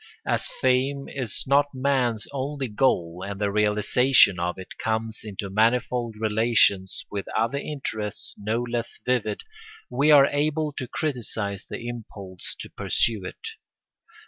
As 0.25 0.49
fame 0.61 1.07
is 1.07 1.43
not 1.45 1.75
man's 1.75 2.25
only 2.31 2.67
goal 2.67 3.23
and 3.23 3.39
the 3.39 3.51
realisation 3.51 4.39
of 4.39 4.57
it 4.57 4.79
comes 4.79 5.21
into 5.23 5.47
manifold 5.51 6.15
relations 6.19 7.05
with 7.11 7.27
other 7.37 7.59
interests 7.59 8.33
no 8.35 8.63
less 8.63 8.97
vivid, 9.05 9.43
we 9.91 10.09
are 10.09 10.25
able 10.25 10.71
to 10.71 10.87
criticise 10.87 11.65
the 11.69 11.87
impulse 11.87 12.55
to 12.61 12.69
pursue 12.71 13.23
it. 13.25 13.47